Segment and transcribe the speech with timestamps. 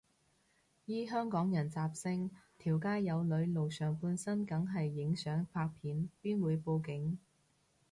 [0.85, 7.19] 依香港人習性，條街有女露上半身梗係影相拍片，邊會報警